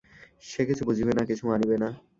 [0.43, 1.89] সে কিছু বুঝিবে না, কিছু মানিবে না।